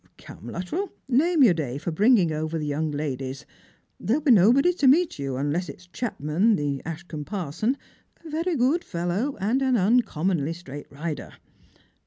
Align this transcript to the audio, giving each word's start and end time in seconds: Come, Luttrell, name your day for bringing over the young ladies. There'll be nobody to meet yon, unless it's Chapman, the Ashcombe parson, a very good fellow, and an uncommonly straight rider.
Come, 0.17 0.47
Luttrell, 0.47 0.91
name 1.07 1.43
your 1.43 1.53
day 1.53 1.77
for 1.77 1.91
bringing 1.91 2.31
over 2.31 2.57
the 2.57 2.65
young 2.65 2.89
ladies. 2.89 3.45
There'll 3.99 4.23
be 4.23 4.31
nobody 4.31 4.73
to 4.73 4.87
meet 4.87 5.19
yon, 5.19 5.37
unless 5.39 5.69
it's 5.69 5.85
Chapman, 5.85 6.55
the 6.55 6.81
Ashcombe 6.87 7.25
parson, 7.25 7.77
a 8.25 8.29
very 8.31 8.55
good 8.55 8.83
fellow, 8.83 9.37
and 9.39 9.61
an 9.61 9.77
uncommonly 9.77 10.53
straight 10.53 10.87
rider. 10.91 11.33